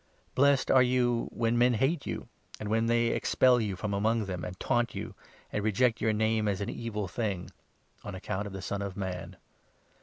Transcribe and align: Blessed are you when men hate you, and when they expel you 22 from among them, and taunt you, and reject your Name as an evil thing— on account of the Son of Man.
Blessed 0.33 0.71
are 0.71 0.81
you 0.81 1.29
when 1.31 1.59
men 1.59 1.75
hate 1.75 2.07
you, 2.07 2.27
and 2.59 2.69
when 2.69 2.87
they 2.87 3.09
expel 3.09 3.59
you 3.61 3.75
22 3.75 3.75
from 3.75 3.93
among 3.93 4.25
them, 4.25 4.43
and 4.43 4.59
taunt 4.59 4.95
you, 4.95 5.13
and 5.51 5.63
reject 5.63 6.01
your 6.01 6.11
Name 6.11 6.47
as 6.47 6.59
an 6.59 6.71
evil 6.71 7.07
thing— 7.07 7.51
on 8.03 8.15
account 8.15 8.47
of 8.47 8.53
the 8.53 8.63
Son 8.63 8.81
of 8.81 8.97
Man. 8.97 9.35